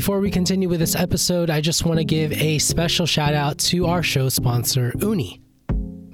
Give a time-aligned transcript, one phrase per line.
[0.00, 3.58] Before we continue with this episode, I just want to give a special shout out
[3.58, 5.42] to our show sponsor, Ooni.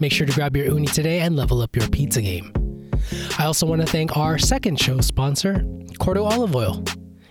[0.01, 2.53] Make sure to grab your Ooni today and level up your pizza game.
[3.39, 5.63] I also want to thank our second show sponsor,
[6.01, 6.83] Corto Olive Oil.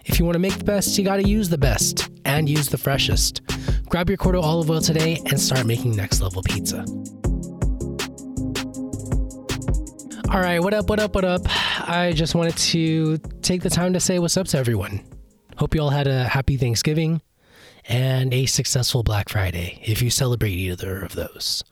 [0.05, 2.69] If you want to make the best, you got to use the best and use
[2.69, 3.41] the freshest.
[3.89, 6.85] Grab your Corto Olive Oil today and start making next level pizza.
[10.31, 11.41] All right, what up, what up, what up?
[11.89, 15.03] I just wanted to take the time to say what's up to everyone.
[15.57, 17.21] Hope you all had a happy Thanksgiving
[17.87, 21.63] and a successful Black Friday if you celebrate either of those.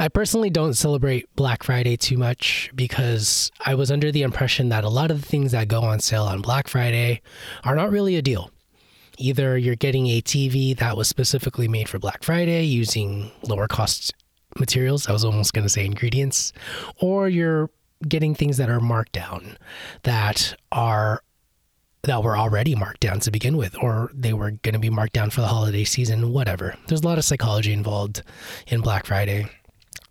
[0.00, 4.82] I personally don't celebrate Black Friday too much because I was under the impression that
[4.82, 7.22] a lot of the things that go on sale on Black Friday
[7.62, 8.50] are not really a deal.
[9.16, 14.12] Either you're getting a TV that was specifically made for Black Friday using lower cost
[14.58, 16.52] materials, I was almost going to say ingredients,
[17.00, 17.70] or you're
[18.08, 19.56] getting things that are marked down
[20.02, 21.22] that are
[22.02, 25.12] that were already marked down to begin with, or they were going to be marked
[25.12, 26.74] down for the holiday season, whatever.
[26.86, 28.22] There's a lot of psychology involved
[28.66, 29.46] in Black Friday.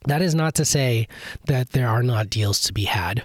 [0.06, 1.08] That is not to say
[1.46, 3.24] that there are not deals to be had.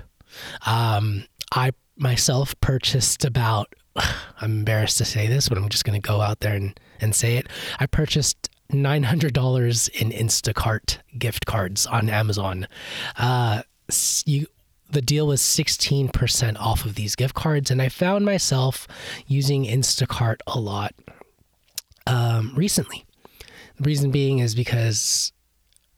[0.67, 6.07] Um, I myself purchased about, I'm embarrassed to say this, but I'm just going to
[6.07, 7.49] go out there and, and say it.
[7.79, 12.67] I purchased $900 in Instacart gift cards on Amazon.
[13.17, 13.63] Uh,
[14.25, 14.47] you
[14.95, 17.71] the deal was 16% off of these gift cards.
[17.71, 18.89] And I found myself
[19.27, 20.95] using Instacart a lot
[22.07, 23.05] um, recently.
[23.77, 25.33] The reason being is because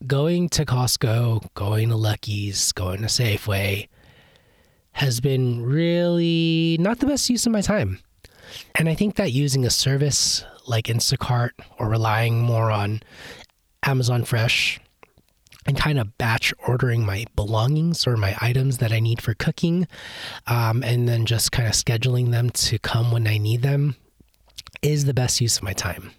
[0.07, 3.89] going to Costco, going to Lucky's, going to Safeway
[4.93, 8.01] has been really not the best use of my time.
[8.75, 13.03] And I think that using a service like Instacart or relying more on
[13.83, 14.81] Amazon Fresh
[15.67, 19.89] and kind of batch ordering my belongings or my items that I need for cooking,
[20.47, 23.97] um, and then just kind of scheduling them to come when I need them
[24.83, 26.13] is the best use of my time.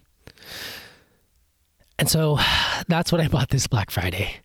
[1.98, 2.38] And so
[2.88, 4.36] that's what I bought this Black Friday.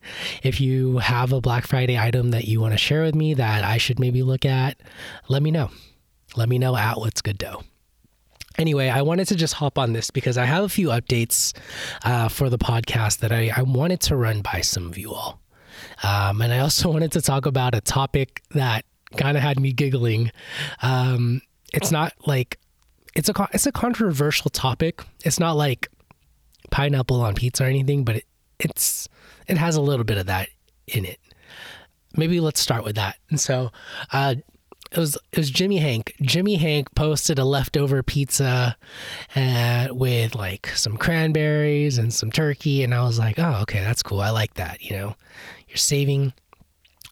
[0.42, 3.64] If you have a Black Friday item that you want to share with me that
[3.64, 4.78] I should maybe look at,
[5.28, 5.70] let me know.
[6.36, 7.64] Let me know at What's Good Dough.
[8.58, 11.54] Anyway, I wanted to just hop on this because I have a few updates
[12.04, 15.42] uh, for the podcast that I, I, wanted to run by some of you all.
[16.04, 18.86] Um, and I also wanted to talk about a topic that
[19.18, 20.32] kind of had me giggling.
[20.82, 21.42] Um,
[21.74, 22.60] it's not like
[23.16, 25.04] it's a it's a controversial topic.
[25.24, 25.90] It's not like
[26.72, 28.26] pineapple on pizza or anything, but it,
[28.60, 29.08] it's
[29.48, 30.50] it has a little bit of that
[30.88, 31.20] in it.
[32.16, 33.18] Maybe let's start with that.
[33.30, 33.72] And so,
[34.12, 34.36] uh,
[34.94, 36.14] it was it was Jimmy Hank.
[36.22, 38.78] Jimmy Hank posted a leftover pizza
[39.36, 44.04] uh, with like some cranberries and some turkey, and I was like, oh, okay, that's
[44.04, 44.22] cool.
[44.22, 44.84] I like that.
[44.84, 45.16] You know,
[45.68, 46.34] you're saving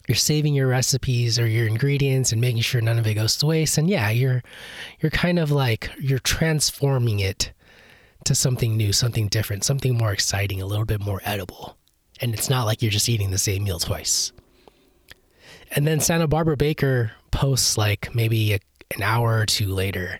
[0.08, 3.46] you're saving your recipes or your ingredients and making sure none of it goes to
[3.48, 3.78] waste.
[3.78, 4.44] And yeah, you're
[5.00, 7.52] you're kind of like you're transforming it
[8.26, 11.78] to something new, something different, something more exciting, a little bit more edible.
[12.20, 14.32] And it's not like you're just eating the same meal twice.
[15.72, 18.60] And then Santa Barbara Baker posts like maybe a,
[18.96, 20.20] an hour or two later.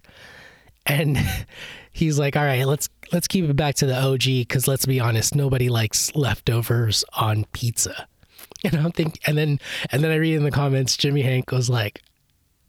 [0.86, 1.18] And
[1.92, 5.00] he's like, "All right, let's let's keep it back to the OG cuz let's be
[5.00, 8.08] honest, nobody likes leftovers on pizza."
[8.64, 9.60] And I'm thinking and then
[9.92, 12.04] and then I read in the comments Jimmy Hank was like,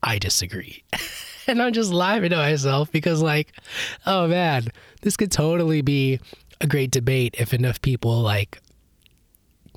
[0.03, 0.85] "I disagree."
[1.47, 3.53] and I'm just laughing to myself because like,
[4.07, 4.69] oh man,
[5.03, 6.19] this could totally be
[6.63, 8.59] a great debate if enough people like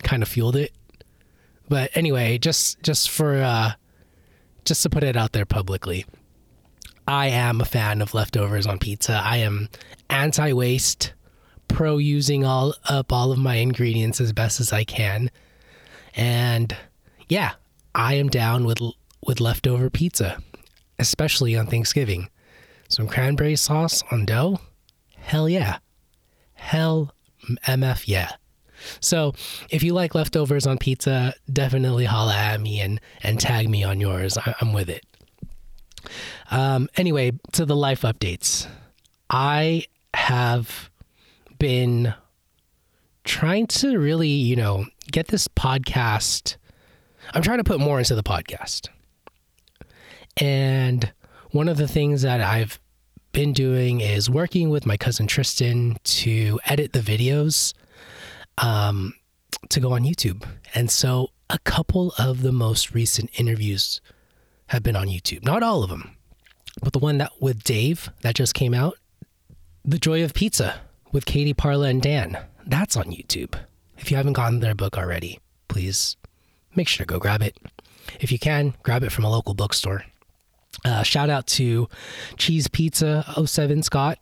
[0.04, 0.72] kind of fueled it
[1.70, 3.74] but anyway, just just for uh,
[4.66, 6.06] just to put it out there publicly,
[7.08, 9.22] I am a fan of leftovers on pizza.
[9.24, 9.70] I am
[10.10, 11.14] anti-waste,
[11.68, 15.32] pro using all up all of my ingredients as best as I can,
[16.16, 16.76] and
[17.28, 17.54] yeah,
[17.94, 18.80] I am down with
[19.26, 20.42] with leftover pizza,
[21.00, 22.30] especially on Thanksgiving.
[22.88, 24.60] Some cranberry sauce on dough,
[25.18, 25.80] hell yeah,
[26.54, 27.12] hell
[27.68, 28.32] mf yeah.
[29.00, 29.34] So
[29.70, 34.00] if you like leftovers on pizza, definitely holla at me and, and tag me on
[34.00, 34.38] yours.
[34.38, 35.06] I, am with it.
[36.52, 38.68] Um, anyway, to the life updates.
[39.30, 40.90] I have
[41.58, 42.14] been
[43.24, 46.58] trying to really, you know, get this podcast.
[47.34, 48.90] I'm trying to put more into the podcast.
[50.38, 51.12] And
[51.52, 52.80] one of the things that I've
[53.32, 57.74] been doing is working with my cousin Tristan to edit the videos
[58.58, 59.14] um,
[59.70, 60.44] to go on YouTube.
[60.74, 64.02] And so a couple of the most recent interviews
[64.68, 65.44] have been on YouTube.
[65.44, 66.16] Not all of them,
[66.82, 68.98] but the one that with Dave that just came out,
[69.84, 70.82] The Joy of Pizza
[71.12, 73.56] with Katie Parla and Dan, that's on YouTube.
[73.98, 76.18] If you haven't gotten their book already, please
[76.76, 77.58] make sure to go grab it.
[78.20, 80.04] If you can, grab it from a local bookstore.
[80.84, 81.88] Uh, shout out to
[82.38, 84.20] Cheese Pizza 07 Scott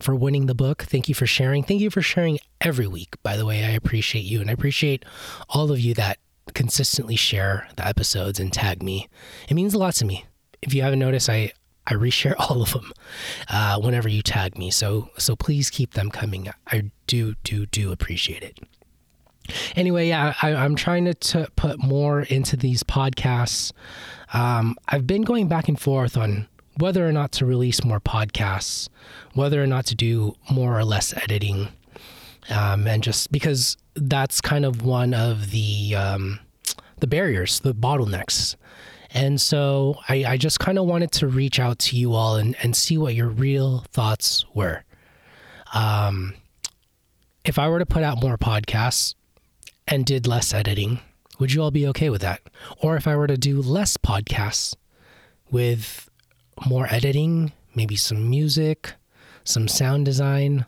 [0.00, 0.82] for winning the book.
[0.82, 1.62] Thank you for sharing.
[1.62, 3.64] Thank you for sharing every week, by the way.
[3.64, 4.40] I appreciate you.
[4.40, 5.04] And I appreciate
[5.48, 6.18] all of you that
[6.54, 9.08] consistently share the episodes and tag me.
[9.48, 10.26] It means a lot to me.
[10.62, 11.52] If you haven't noticed, I,
[11.86, 12.92] I reshare all of them
[13.48, 14.70] uh, whenever you tag me.
[14.70, 16.48] So so please keep them coming.
[16.66, 18.58] I do do do appreciate it.
[19.76, 23.70] Anyway, yeah, I, am trying to, to, put more into these podcasts.
[24.32, 26.48] Um, I've been going back and forth on
[26.78, 28.88] whether or not to release more podcasts,
[29.34, 31.68] whether or not to do more or less editing,
[32.50, 36.40] um, and just because that's kind of one of the um,
[36.98, 38.56] the barriers, the bottlenecks.
[39.10, 42.56] And so I, I just kind of wanted to reach out to you all and,
[42.62, 44.84] and see what your real thoughts were.
[45.72, 46.34] Um,
[47.44, 49.14] if I were to put out more podcasts
[49.86, 51.00] and did less editing,
[51.38, 52.40] would you all be okay with that?
[52.78, 54.74] Or if I were to do less podcasts
[55.50, 56.10] with
[56.64, 58.94] more editing, maybe some music,
[59.44, 60.66] some sound design,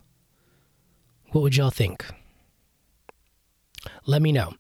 [1.31, 2.05] what would y'all think?
[4.07, 4.55] Let me know.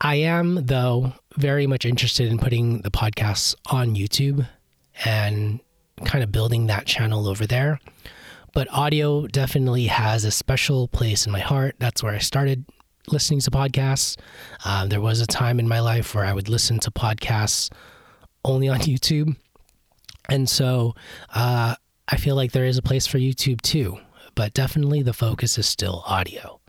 [0.00, 4.46] I am, though, very much interested in putting the podcasts on YouTube
[5.04, 5.60] and
[6.04, 7.80] kind of building that channel over there.
[8.52, 11.76] But audio definitely has a special place in my heart.
[11.78, 12.64] That's where I started
[13.08, 14.16] listening to podcasts.
[14.64, 17.70] Uh, there was a time in my life where I would listen to podcasts
[18.44, 19.36] only on YouTube.
[20.28, 20.94] And so
[21.34, 21.74] uh,
[22.06, 23.98] I feel like there is a place for YouTube too,
[24.34, 26.60] but definitely the focus is still audio.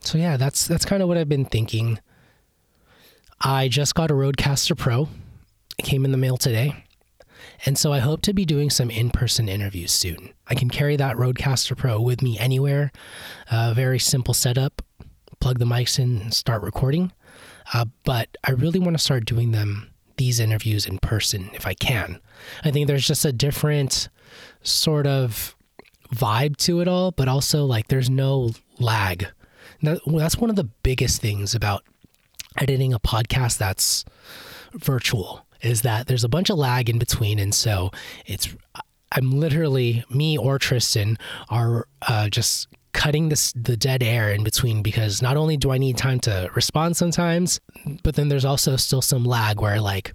[0.00, 1.98] So yeah, that's that's kind of what I've been thinking.
[3.40, 5.08] I just got a Rodecaster Pro.
[5.78, 6.84] It came in the mail today.
[7.66, 10.32] And so I hope to be doing some in person interviews soon.
[10.48, 12.90] I can carry that Rodecaster Pro with me anywhere.
[13.50, 14.82] Uh, very simple setup
[15.40, 17.12] plug the mics in and start recording.
[17.72, 21.74] Uh, but I really want to start doing them, these interviews in person if I
[21.74, 22.20] can.
[22.64, 24.08] I think there's just a different
[24.62, 25.56] sort of
[26.14, 29.26] vibe to it all, but also like there's no lag.
[29.82, 31.84] That, that's one of the biggest things about
[32.56, 34.04] editing a podcast that's
[34.72, 37.38] virtual is that there's a bunch of lag in between.
[37.38, 37.90] And so
[38.26, 38.54] it's,
[39.12, 41.18] I'm literally, me or Tristan
[41.48, 45.78] are uh, just cutting this the dead air in between because not only do I
[45.78, 47.60] need time to respond sometimes,
[48.02, 50.12] but then there's also still some lag where like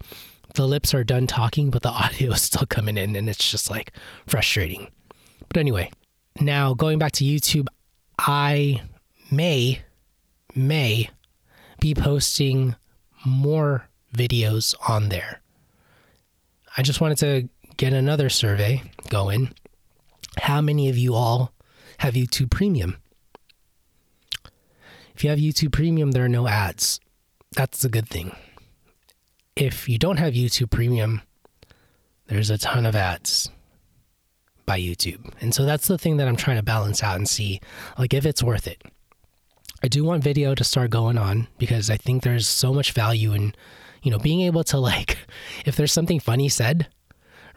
[0.56, 3.70] the lips are done talking, but the audio is still coming in and it's just
[3.70, 3.94] like
[4.28, 4.90] frustrating.
[5.48, 5.92] But anyway,
[6.42, 7.68] now going back to YouTube,
[8.20, 8.82] I
[9.32, 9.82] may,
[10.54, 11.10] may
[11.80, 12.76] be posting
[13.26, 15.40] more videos on there.
[16.76, 17.48] I just wanted to
[17.78, 19.54] get another survey going.
[20.38, 21.54] How many of you all
[22.00, 22.98] have YouTube Premium.
[25.16, 27.00] If you have YouTube Premium, there are no ads.
[27.56, 28.36] That's a good thing.
[29.56, 31.22] If you don't have YouTube Premium,
[32.28, 33.50] there's a ton of ads
[34.66, 35.34] by YouTube.
[35.42, 37.60] And so that's the thing that I'm trying to balance out and see
[37.98, 38.82] like if it's worth it.
[39.84, 43.34] I do want video to start going on because I think there's so much value
[43.34, 43.54] in,
[44.02, 45.18] you know, being able to like
[45.66, 46.88] if there's something funny said,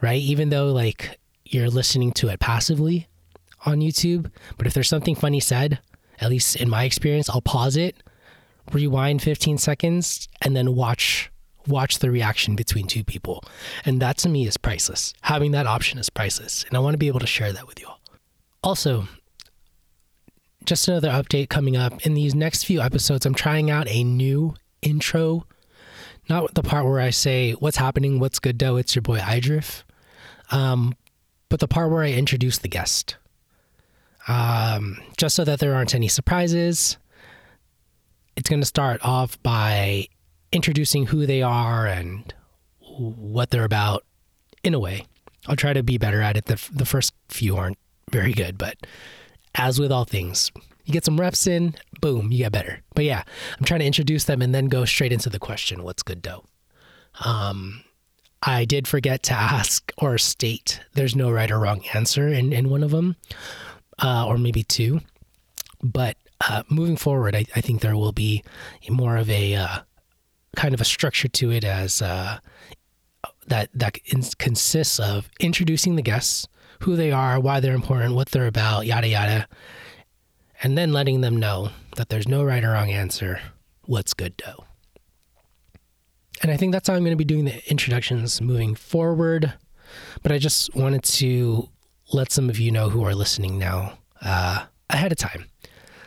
[0.01, 0.21] right?
[0.21, 3.07] Even though like you're listening to it passively,
[3.67, 5.79] on YouTube, but if there's something funny said,
[6.19, 7.97] at least in my experience, I'll pause it,
[8.71, 11.29] rewind 15 seconds, and then watch
[11.67, 13.43] watch the reaction between two people.
[13.83, 15.13] And that to me is priceless.
[15.23, 16.63] Having that option is priceless.
[16.63, 17.99] And I want to be able to share that with you all.
[18.63, 19.09] Also,
[20.63, 22.05] just another update coming up.
[22.05, 25.45] In these next few episodes, I'm trying out a new intro.
[26.29, 28.19] Not the part where I say, What's happening?
[28.19, 28.77] What's good, though?
[28.77, 29.83] It's your boy Idrif.
[30.51, 30.95] Um,
[31.49, 33.17] but the part where I introduce the guest
[34.27, 36.97] um, just so that there aren't any surprises.
[38.35, 40.07] It's going to start off by
[40.51, 42.33] introducing who they are and
[42.79, 44.03] what they're about
[44.63, 45.05] in a way.
[45.47, 46.45] I'll try to be better at it.
[46.45, 47.77] The, the first few aren't
[48.11, 48.75] very good, but
[49.55, 50.51] as with all things,
[50.85, 52.81] you get some reps in, boom, you get better.
[52.95, 53.23] But yeah,
[53.57, 56.43] I'm trying to introduce them and then go straight into the question what's good dough?
[57.23, 57.83] Um,
[58.43, 62.69] I did forget to ask or state there's no right or wrong answer in, in
[62.69, 63.15] one of them
[63.99, 65.01] uh, or maybe two.
[65.81, 68.43] But uh, moving forward, I, I, think there will be
[68.89, 69.79] more of a uh,
[70.55, 72.39] kind of a structure to it as uh,
[73.47, 73.97] that that
[74.37, 76.47] consists of introducing the guests,
[76.81, 79.47] who they are, why they're important, what they're about, yada yada,
[80.61, 83.39] and then letting them know that there's no right or wrong answer.
[83.85, 84.65] What's good dough?
[86.41, 89.53] And I think that's how I'm going to be doing the introductions moving forward.
[90.21, 91.69] But I just wanted to
[92.11, 95.45] let some of you know who are listening now uh, ahead of time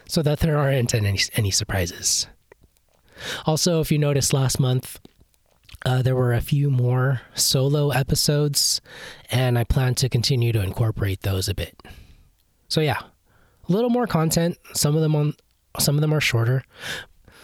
[0.06, 2.26] so that there aren't any, any surprises.
[3.46, 4.98] Also, if you noticed last month,
[5.84, 8.80] uh, there were a few more solo episodes,
[9.30, 11.80] and I plan to continue to incorporate those a bit.
[12.68, 12.98] So yeah,
[13.68, 14.58] a little more content.
[14.74, 15.34] Some of them on
[15.78, 16.64] some of them are shorter.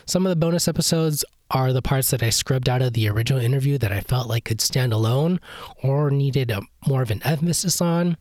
[0.07, 3.41] Some of the bonus episodes are the parts that I scrubbed out of the original
[3.41, 5.41] interview that I felt like could stand alone
[5.83, 8.17] or needed a, more of an emphasis on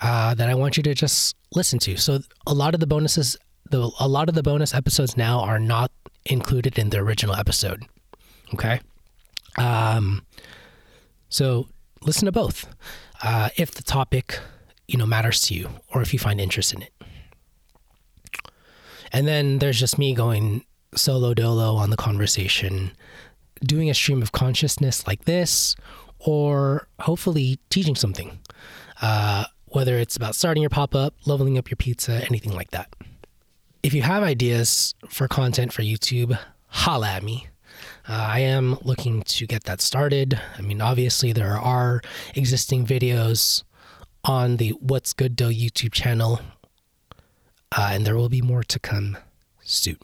[0.00, 1.96] uh, that I want you to just listen to.
[1.96, 3.36] So a lot of the bonuses,
[3.70, 5.92] the a lot of the bonus episodes now are not
[6.24, 7.84] included in the original episode.
[8.54, 8.80] Okay,
[9.56, 10.24] um,
[11.28, 11.68] so
[12.02, 12.68] listen to both
[13.22, 14.40] uh, if the topic
[14.88, 16.92] you know matters to you or if you find interest in it.
[19.12, 20.64] And then there's just me going
[20.94, 22.92] solo dolo on the conversation,
[23.60, 25.76] doing a stream of consciousness like this,
[26.18, 28.38] or hopefully teaching something.
[29.00, 32.92] Uh, whether it's about starting your pop up, leveling up your pizza, anything like that.
[33.82, 37.48] If you have ideas for content for YouTube, holla at me.
[38.08, 40.40] Uh, I am looking to get that started.
[40.56, 42.00] I mean, obviously, there are
[42.34, 43.62] existing videos
[44.24, 46.40] on the What's Good Dough YouTube channel,
[47.76, 49.16] uh, and there will be more to come
[49.62, 49.98] soon.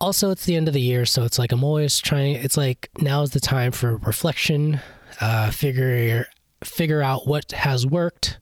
[0.00, 2.36] Also, it's the end of the year, so it's like I'm always trying.
[2.36, 4.80] It's like now is the time for reflection,
[5.20, 6.26] uh, figure
[6.62, 8.38] figure out what has worked,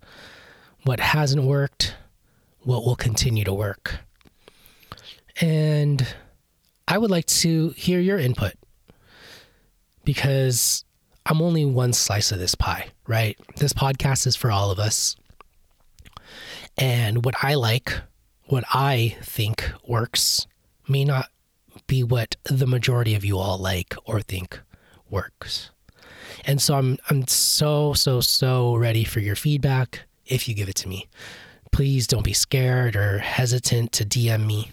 [0.84, 1.96] what hasn't worked,
[2.60, 4.00] what will continue to work.
[5.40, 6.06] And
[6.88, 8.54] I would like to hear your input
[10.04, 10.84] because
[11.26, 13.36] I'm only one slice of this pie, right?
[13.56, 15.16] This podcast is for all of us.
[16.78, 18.00] And what I like,
[18.44, 20.46] what I think works,
[20.88, 21.28] may not
[21.86, 24.60] be what the majority of you all like or think
[25.10, 25.70] works.
[26.44, 30.76] And so I'm I'm so so so ready for your feedback if you give it
[30.76, 31.08] to me.
[31.72, 34.70] Please don't be scared or hesitant to DM me.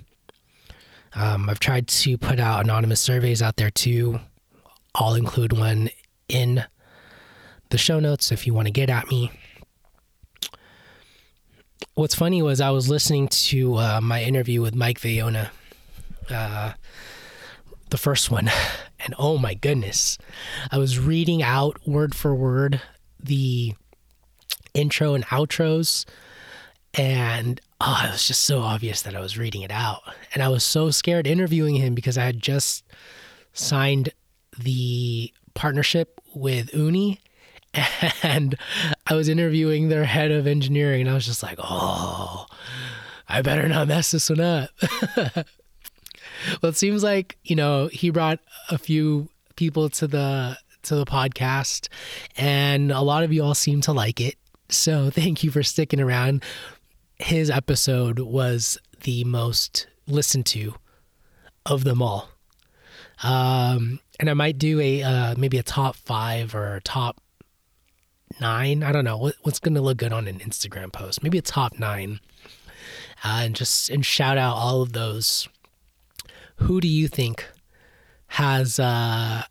[1.16, 4.20] Um, I've tried to put out anonymous surveys out there too.
[4.96, 5.90] I'll include one
[6.28, 6.66] in
[7.70, 9.32] the show notes if you want to get at me.
[11.96, 15.50] What's funny was I was listening to uh, my interview with Mike Vayona,
[16.30, 16.74] uh,
[17.90, 18.50] the first one,
[19.00, 20.18] and oh my goodness,
[20.72, 22.82] I was reading out word for word
[23.20, 23.74] the
[24.74, 26.06] intro and outros,
[26.94, 30.02] and oh, it was just so obvious that I was reading it out.
[30.34, 32.84] And I was so scared interviewing him because I had just
[33.54, 34.10] signed
[34.58, 37.20] the partnership with Ooni
[38.24, 38.56] and
[39.08, 42.46] I was interviewing their head of engineering and I was just like, oh,
[43.28, 44.70] I better not mess this one up.
[46.62, 51.06] well, it seems like, you know, he brought a few people to the to the
[51.06, 51.88] podcast
[52.36, 54.36] and a lot of you all seem to like it.
[54.70, 56.44] So, thank you for sticking around.
[57.18, 60.76] His episode was the most listened to
[61.66, 62.30] of them all.
[63.22, 67.22] Um, and I might do a uh, maybe a top five or top
[68.40, 68.84] nine.
[68.84, 71.24] I don't know what, what's going to look good on an Instagram post.
[71.24, 72.20] Maybe a top nine,
[73.24, 75.48] uh, and just and shout out all of those
[76.58, 77.46] who do you think
[78.28, 79.44] has uh,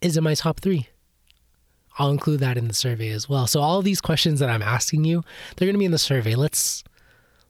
[0.00, 0.88] is in my top three?
[1.98, 3.46] I'll include that in the survey as well.
[3.46, 5.22] So all these questions that I'm asking you,
[5.56, 6.34] they're going to be in the survey.
[6.34, 6.82] Let's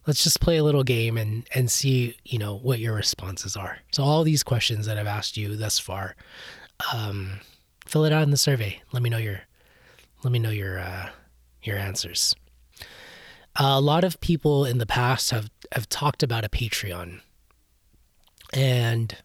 [0.06, 3.78] let's just play a little game and and see you know what your responses are.
[3.92, 6.16] So all these questions that I've asked you thus far,
[6.92, 7.40] um,
[7.86, 8.82] fill it out in the survey.
[8.92, 9.42] Let me know your
[10.24, 11.10] let me know your uh,
[11.62, 12.34] your answers.
[13.54, 17.20] Uh, a lot of people in the past have have talked about a Patreon
[18.52, 19.16] and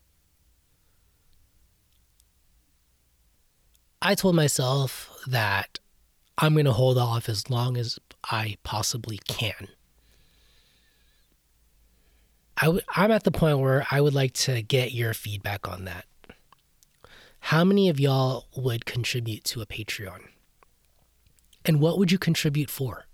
[4.01, 5.79] I told myself that
[6.37, 9.67] I'm going to hold off as long as I possibly can.
[12.57, 15.85] i w- I'm at the point where I would like to get your feedback on
[15.85, 16.05] that.
[17.39, 20.21] How many of y'all would contribute to a Patreon?
[21.65, 23.06] And what would you contribute for?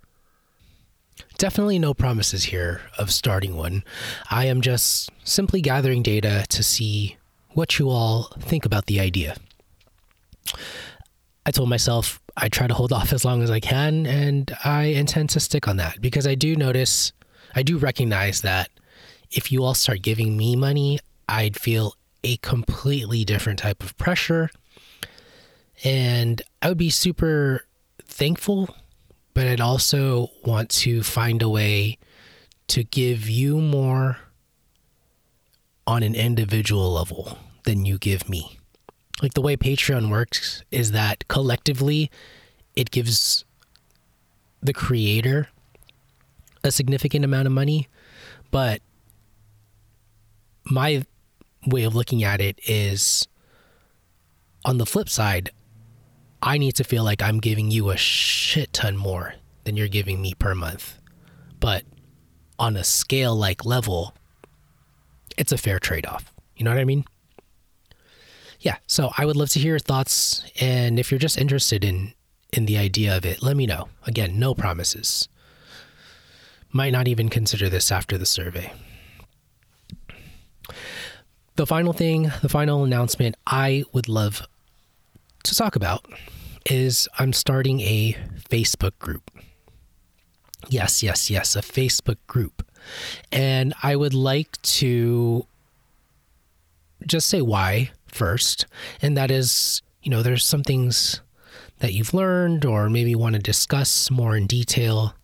[1.38, 3.84] Definitely no promises here of starting one.
[4.30, 7.18] I am just simply gathering data to see
[7.50, 9.36] what you all think about the idea.
[11.46, 14.86] I told myself I try to hold off as long as I can, and I
[14.86, 17.12] intend to stick on that because I do notice,
[17.56, 18.70] I do recognize that
[19.32, 24.50] if you all start giving me money, I'd feel a completely different type of pressure.
[25.84, 27.66] And I would be super
[28.06, 28.74] thankful
[29.34, 31.98] but I'd also want to find a way
[32.68, 34.18] to give you more
[35.86, 38.60] on an individual level than you give me.
[39.22, 42.10] Like the way Patreon works is that collectively
[42.76, 43.46] it gives
[44.62, 45.50] the creator
[46.64, 47.88] a significant amount of money,
[48.52, 48.82] but
[50.66, 51.06] my
[51.68, 53.28] way of looking at it is
[54.66, 55.52] on the flip side,
[56.44, 60.22] I need to feel like I'm giving you a shit ton more than you're giving
[60.22, 61.00] me per month.
[61.60, 61.84] but
[62.60, 64.14] on a scale like level,
[65.38, 66.32] it's a fair trade off.
[66.56, 67.06] You know what I mean?
[68.60, 72.14] Yeah, so I would love to hear your thoughts and if you're just interested in
[72.52, 73.88] in the idea of it, let me know.
[74.06, 75.28] Again, no promises.
[76.72, 78.72] Might not even consider this after the survey.
[81.56, 84.46] The final thing, the final announcement I would love
[85.44, 86.06] to talk about
[86.66, 88.18] is I'm starting a
[88.50, 89.32] Facebook group.
[90.70, 92.66] Yes, yes, yes, a Facebook group.
[93.32, 95.46] And I would like to
[97.06, 98.66] just say why first.
[99.02, 101.22] And that is, you know, there's some things
[101.80, 105.16] that you've learned or maybe want to discuss more in detail.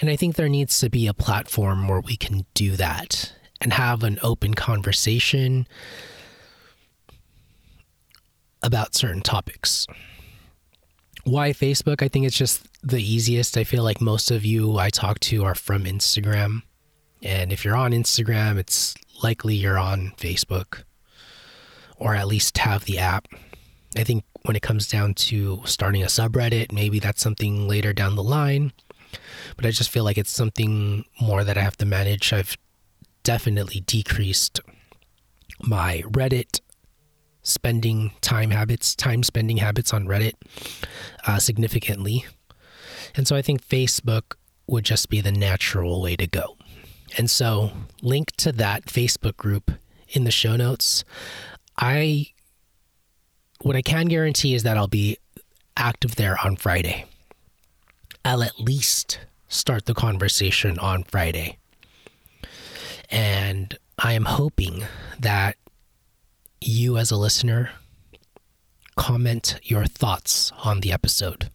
[0.00, 3.72] And I think there needs to be a platform where we can do that and
[3.72, 5.66] have an open conversation
[8.66, 9.86] about certain topics.
[11.24, 12.02] Why Facebook?
[12.02, 13.56] I think it's just the easiest.
[13.56, 16.62] I feel like most of you I talk to are from Instagram.
[17.22, 20.82] And if you're on Instagram, it's likely you're on Facebook
[21.96, 23.28] or at least have the app.
[23.96, 28.16] I think when it comes down to starting a subreddit, maybe that's something later down
[28.16, 28.72] the line.
[29.56, 32.32] But I just feel like it's something more that I have to manage.
[32.32, 32.56] I've
[33.22, 34.60] definitely decreased
[35.62, 36.60] my Reddit
[37.46, 40.34] spending time habits, time spending habits on Reddit
[41.26, 42.26] uh, significantly.
[43.14, 44.34] And so I think Facebook
[44.66, 46.56] would just be the natural way to go.
[47.16, 47.70] And so,
[48.02, 49.70] link to that Facebook group
[50.08, 51.04] in the show notes.
[51.78, 52.32] I,
[53.62, 55.16] what I can guarantee is that I'll be
[55.76, 57.06] active there on Friday.
[58.24, 61.58] I'll at least start the conversation on Friday.
[63.08, 64.84] And I am hoping
[65.20, 65.56] that
[66.60, 67.70] you, as a listener,
[68.96, 71.50] comment your thoughts on the episode.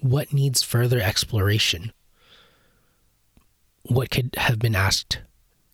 [0.00, 1.92] What needs further exploration?
[3.82, 5.20] What could have been asked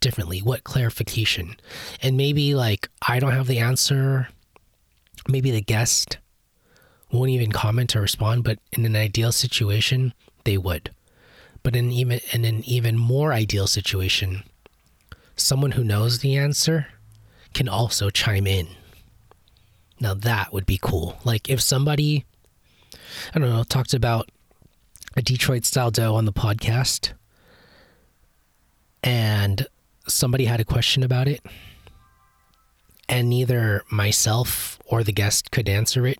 [0.00, 0.40] differently?
[0.40, 1.56] What clarification?
[2.02, 4.28] And maybe, like, I don't have the answer.
[5.28, 6.18] Maybe the guest
[7.10, 10.90] won't even comment or respond, but in an ideal situation, they would.
[11.62, 14.42] But in even in an even more ideal situation,
[15.36, 16.88] someone who knows the answer
[17.52, 18.68] can also chime in.
[20.00, 21.16] Now that would be cool.
[21.24, 22.24] Like if somebody,
[23.34, 24.30] I don't know, talked about
[25.16, 27.12] a Detroit style dough on the podcast
[29.02, 29.66] and
[30.08, 31.44] somebody had a question about it
[33.08, 36.18] and neither myself or the guest could answer it,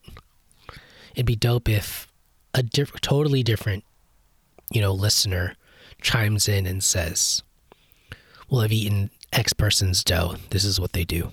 [1.14, 2.07] it'd be dope if
[2.55, 3.85] a diff- totally different,
[4.71, 5.57] you know, listener
[6.01, 7.42] chimes in and says,
[8.49, 10.37] well, I've eaten X person's dough.
[10.51, 11.33] This is what they do.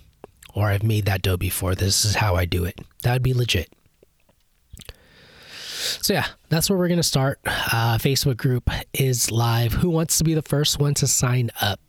[0.53, 1.75] Or I've made that dough before.
[1.75, 2.79] This is how I do it.
[3.03, 3.71] That would be legit.
[6.01, 7.39] So, yeah, that's where we're going to start.
[7.45, 9.73] Uh, Facebook group is live.
[9.73, 11.79] Who wants to be the first one to sign up?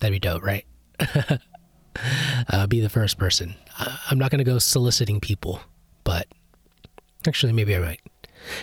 [0.00, 0.64] That'd be dope, right?
[2.48, 3.54] uh, be the first person.
[4.10, 5.60] I'm not going to go soliciting people,
[6.04, 6.26] but
[7.26, 8.00] actually, maybe I might.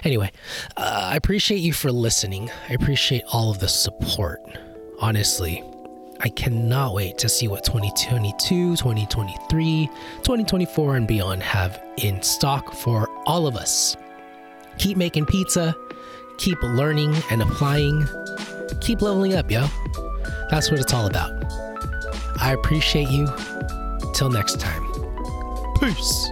[0.04, 0.32] Anyway,
[0.76, 2.50] uh, I appreciate you for listening.
[2.70, 4.40] I appreciate all of the support
[5.00, 5.64] honestly.
[6.22, 13.08] I cannot wait to see what 2022, 2023, 2024, and beyond have in stock for
[13.26, 13.96] all of us.
[14.78, 15.76] Keep making pizza,
[16.38, 18.08] keep learning and applying,
[18.82, 19.68] keep leveling up, yo.
[20.50, 21.32] That's what it's all about.
[22.40, 23.28] I appreciate you.
[24.14, 24.84] Till next time.
[25.80, 26.32] Peace.